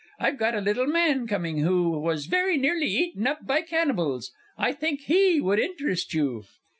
I've 0.19 0.39
got 0.39 0.55
a 0.55 0.61
little 0.61 0.87
man 0.87 1.27
coming 1.27 1.59
who 1.59 1.91
was 1.91 2.25
very 2.25 2.57
nearly 2.57 2.87
eaten 2.87 3.27
up 3.27 3.45
by 3.45 3.61
cannibals. 3.61 4.31
I 4.57 4.71
think 4.73 5.01
he 5.01 5.39
would 5.39 5.59
interest 5.59 6.11
you. 6.15 6.45